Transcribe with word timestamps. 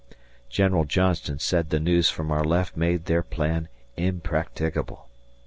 General 0.49 0.85
Johnston 0.85 1.37
said 1.37 1.69
the 1.69 1.79
news 1.79 2.09
from 2.09 2.31
our 2.31 2.43
left 2.43 2.75
made 2.75 3.05
their 3.05 3.21
plan 3.21 3.67
impracticable. 3.95 5.07